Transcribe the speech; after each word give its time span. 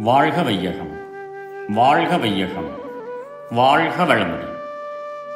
வாழ்க 0.00 0.42
வையகம் 0.42 0.98
வாழ்க 1.68 2.18
வையகம் 2.18 2.68
வாழ்க 3.50 4.04
வளமுடன். 4.04 4.56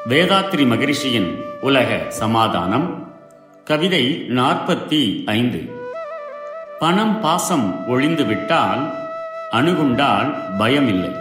வேதாத்ரி 0.09 0.67
மகரிஷியின் 0.67 1.45
உலக 1.61 2.05
சமாதானம் 2.09 3.17
கவிதை 3.65 4.27
நாற்பத்தி 4.29 5.25
ஐந்து. 5.25 5.71
பணம் 6.79 7.21
பாசம் 7.21 7.85
ஒழிந்துவிட்டால் 7.89 8.91
அணுகுண்டால் 9.53 10.35
பயமில்லை. 10.59 11.17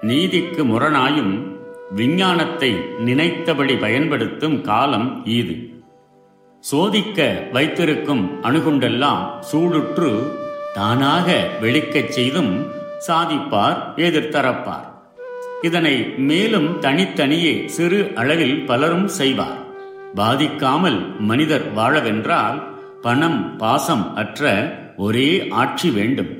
நீதிக்கு 0.00 0.64
முரணாயும் 0.64 1.56
விஞ்ஞானத்தை 1.90 2.70
நினைத்தபடி 2.98 3.76
பயன்படுத்தும் 3.76 4.60
காலம் 4.60 5.26
ஈது. 5.26 5.82
சோதிக்க 6.60 7.42
வைத்திருக்கும் 7.52 8.42
அணுகுண்டெல்லாம் 8.42 9.42
சூடுற்று 9.52 10.38
தானாக 10.74 11.50
வெளிக்கச் 11.60 12.08
செய்தும் 12.08 12.66
சாதிப்பார் 13.06 13.76
எதிர்த்தரப்பார். 13.96 14.88
இதனை 15.62 16.14
மேலும் 16.16 16.78
தனித்தனியே 16.78 17.68
சிறு 17.68 18.10
அளவில் 18.14 18.66
பலரும் 18.66 19.08
செய்வார். 19.08 19.58
பாதிக்காமல் 20.14 21.18
மனிதர் 21.18 21.74
வாழவென்றால் 21.74 22.62
பணம் 23.02 23.56
பாசம் 23.56 24.14
அற்ற 24.14 24.74
ஒரே 24.96 25.48
ஆட்சி 25.48 25.90
வேண்டும். 25.90 26.38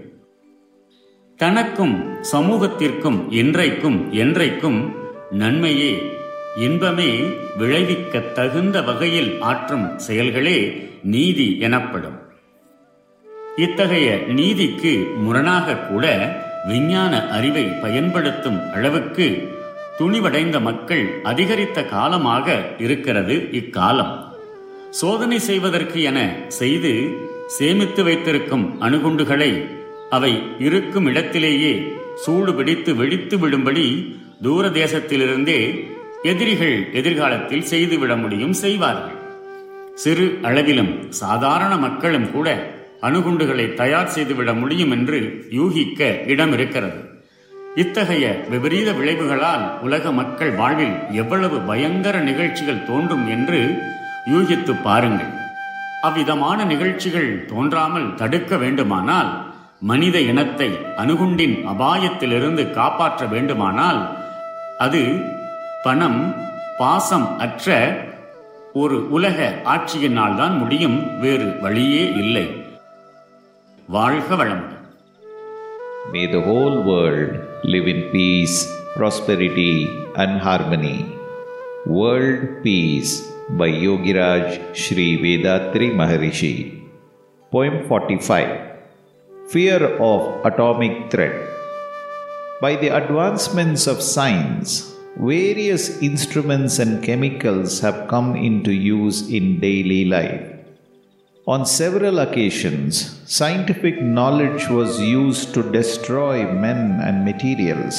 தனக்கும் 1.36 2.16
சமூகத்திற்கும் 2.32 3.32
இன்றைக்கும் 3.32 4.12
என்றைக்கும் 4.12 4.92
நன்மையே 5.30 6.12
இன்பமே 6.56 7.20
விளைவிக்கத் 7.58 8.34
தகுந்த 8.34 8.82
வகையில் 8.82 9.40
ஆற்றும் 9.40 9.98
செயல்களே 9.98 10.88
நீதி 11.02 11.58
எனப்படும். 11.58 12.28
இத்தகைய 13.64 14.08
நீதிக்கு 14.38 14.92
முரணாக 15.24 15.76
கூட 15.88 16.04
விஞ்ஞான 16.68 17.12
அறிவை 17.36 17.64
பயன்படுத்தும் 17.84 18.58
அளவுக்கு 18.72 19.26
துணிவடைந்த 19.98 20.56
மக்கள் 20.68 21.02
அதிகரித்த 21.30 21.78
காலமாக 21.84 22.56
இருக்கிறது 22.78 23.36
இக்காலம். 23.60 24.12
சோதனை 25.00 25.38
செய்வதற்கு 25.48 25.98
என 26.02 26.18
செய்து 26.58 26.92
சேமித்து 27.58 28.04
வைத்திருக்கும் 28.04 28.66
அணுகுண்டுகளை 28.82 29.50
அவை 30.10 30.32
இருக்கும் 30.58 31.06
இடத்திலேயே 31.06 31.74
சூடு 32.24 32.54
பிடித்து 32.54 32.92
வெடித்து 32.96 33.36
விடும்படி 33.38 33.86
தூர 34.42 34.68
தேசத்திலிருந்தே 34.80 35.60
எதிரிகள் 36.22 36.76
எதிர்காலத்தில் 36.92 37.68
செய்துவிட 37.72 38.14
முடியும் 38.16 38.58
செய்வார்கள். 38.64 39.16
சிறு 39.94 40.26
அளவிலும் 40.42 40.92
சாதாரண 41.22 41.72
மக்களும் 41.86 42.30
கூட 42.32 42.48
அணுகுண்டுகளை 43.06 43.74
தயார் 43.74 44.12
செய்துவிட 44.14 44.54
முடியும் 44.54 44.90
என்று 44.90 45.18
யூகிக்க 45.58 46.10
இடம் 46.26 46.52
இருக்கிறது 46.52 47.00
இத்தகைய 47.76 48.24
விபரீத 48.48 48.92
விளைவுகளால் 48.92 49.64
உலக 49.82 50.12
மக்கள் 50.12 50.50
வாழ்வில் 50.50 50.96
எவ்வளவு 51.12 51.58
பயங்கர 51.60 52.18
நிகழ்ச்சிகள் 52.18 52.86
தோன்றும் 52.86 53.26
என்று 53.28 53.60
யூகித்து 54.32 54.72
பாருங்கள். 54.82 55.30
அவ்விதமான 56.02 56.64
நிகழ்ச்சிகள் 56.64 57.46
தோன்றாமல் 57.46 58.14
தடுக்க 58.14 58.56
வேண்டுமானால் 58.56 59.30
மனித 59.80 60.20
இனத்தை 60.20 60.70
அணுகுண்டின் 60.96 61.56
அபாயத்திலிருந்து 61.66 62.70
காப்பாற்ற 62.70 63.26
வேண்டுமானால் 63.26 64.00
அது 64.78 65.02
பணம் 65.82 66.20
பாசம் 66.78 67.38
அற்ற 67.38 67.68
ஒரு 68.72 69.08
உலக 69.08 69.38
ஆட்சியினால் 69.64 70.36
தான் 70.36 70.56
முடியும் 70.56 71.20
வேறு 71.20 71.58
வழியே 71.60 72.04
இல்லை. 72.12 72.46
வாழ்க 73.95 74.35
வளமுடன் 74.35 74.83
May 76.13 76.25
the 76.27 76.41
whole 76.41 76.77
world 76.89 77.31
live 77.63 77.87
in 77.87 78.11
peace, 78.11 78.57
prosperity, 78.95 79.89
and 80.15 80.39
harmony. 80.39 80.97
World 81.87 82.63
Peace 82.63 83.13
by 83.49 83.69
Yogiraj 83.69 84.75
Sri 84.75 85.17
Vedatri 85.23 85.89
Maharishi. 85.99 86.53
Poem 87.51 87.87
45 87.87 88.53
Fear 89.49 89.97
of 89.99 90.45
Atomic 90.45 91.11
Threat. 91.11 91.35
By 92.61 92.75
the 92.75 92.89
advancements 93.01 93.85
of 93.85 94.01
science, 94.01 94.95
various 95.17 96.01
instruments 96.01 96.79
and 96.79 97.03
chemicals 97.03 97.79
have 97.81 98.07
come 98.07 98.35
into 98.35 98.71
use 98.71 99.29
in 99.29 99.59
daily 99.59 100.05
life. 100.05 100.58
On 101.52 101.66
several 101.66 102.20
occasions, 102.20 102.94
scientific 103.26 104.00
knowledge 104.00 104.68
was 104.68 105.00
used 105.00 105.52
to 105.54 105.68
destroy 105.76 106.36
men 106.44 107.00
and 107.06 107.24
materials, 107.24 107.96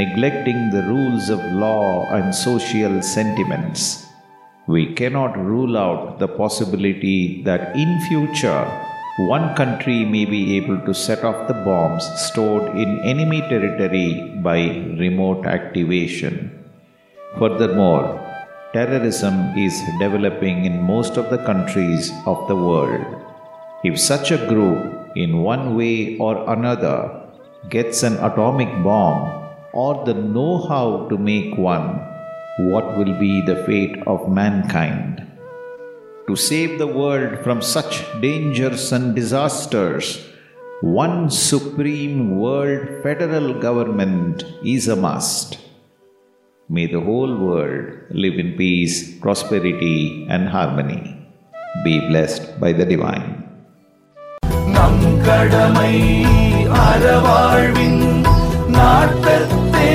neglecting 0.00 0.68
the 0.68 0.82
rules 0.82 1.30
of 1.30 1.38
law 1.52 2.04
and 2.16 2.34
social 2.34 3.00
sentiments. 3.00 4.04
We 4.66 4.92
cannot 4.92 5.38
rule 5.38 5.78
out 5.78 6.18
the 6.18 6.28
possibility 6.28 7.42
that 7.44 7.74
in 7.74 8.00
future 8.08 8.64
one 9.34 9.54
country 9.54 10.04
may 10.04 10.26
be 10.26 10.58
able 10.58 10.78
to 10.84 10.92
set 10.92 11.24
off 11.24 11.48
the 11.48 11.60
bombs 11.68 12.04
stored 12.26 12.76
in 12.76 13.00
enemy 13.12 13.40
territory 13.52 14.10
by 14.42 14.58
remote 15.04 15.46
activation. 15.46 16.34
Furthermore, 17.38 18.23
terrorism 18.74 19.56
is 19.56 19.74
developing 20.00 20.64
in 20.64 20.82
most 20.82 21.16
of 21.16 21.30
the 21.30 21.38
countries 21.48 22.10
of 22.26 22.48
the 22.48 22.56
world. 22.56 23.06
If 23.84 24.00
such 24.00 24.32
a 24.32 24.46
group, 24.48 25.12
in 25.14 25.42
one 25.42 25.76
way 25.76 26.18
or 26.18 26.34
another, 26.52 26.98
gets 27.70 28.02
an 28.02 28.14
atomic 28.14 28.70
bomb 28.82 29.20
or 29.72 30.04
the 30.04 30.14
know 30.14 30.66
how 30.66 31.06
to 31.08 31.16
make 31.16 31.56
one, 31.56 32.00
what 32.58 32.98
will 32.98 33.16
be 33.20 33.42
the 33.42 33.62
fate 33.64 33.96
of 34.08 34.28
mankind? 34.28 35.24
To 36.26 36.34
save 36.34 36.78
the 36.78 36.88
world 36.88 37.44
from 37.44 37.62
such 37.62 38.04
dangers 38.20 38.90
and 38.90 39.14
disasters, 39.14 40.26
one 40.80 41.30
supreme 41.30 42.38
world 42.38 43.02
federal 43.04 43.54
government 43.60 44.44
is 44.64 44.88
a 44.88 44.96
must. 44.96 45.63
May 46.73 46.85
the 46.85 46.99
whole 46.99 47.33
world 47.37 47.85
live 48.13 48.37
in 48.37 48.49
peace, 48.55 48.95
prosperity, 49.17 49.99
and 50.29 50.47
harmony. 50.47 51.01
Be 51.83 51.95
blessed 52.09 52.59
by 52.59 52.71
the 52.71 52.85
divine. 52.85 53.27
நம் 54.75 55.03
கடமை 55.25 55.93
அறவாழ்வின் 56.83 58.03
நாட்டத்தே 58.75 59.89